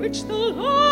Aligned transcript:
which 0.00 0.22
the 0.22 0.32
Lord 0.32 0.89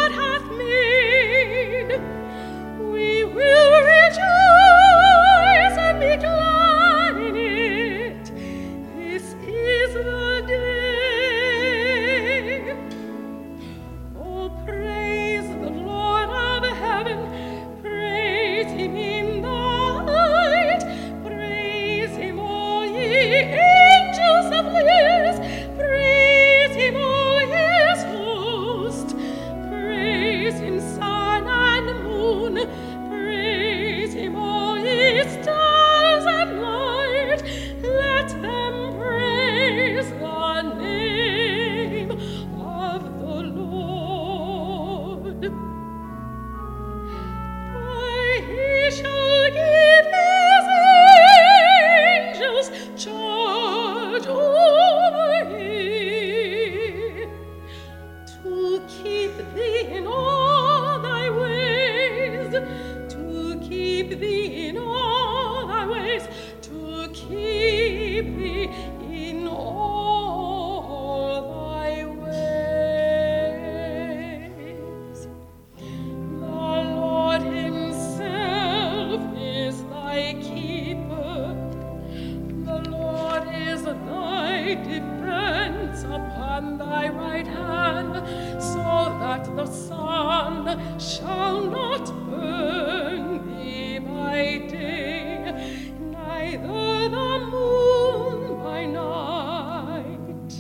that 89.45 89.57
the 89.57 89.67
sun 89.67 90.99
shall 90.99 91.61
not 91.61 92.07
burn 92.29 93.57
thee 93.57 93.99
by 94.01 94.67
day, 94.69 95.93
neither 96.01 97.09
the 97.09 97.47
moon 97.51 98.57
by 98.63 98.87
night. 98.87 100.53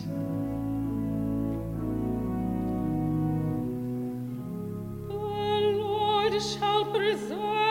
The 5.09 5.15
Lord 5.83 6.43
shall 6.43 6.84
preserve. 6.84 7.68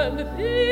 and 0.00 0.38
thee. 0.38 0.69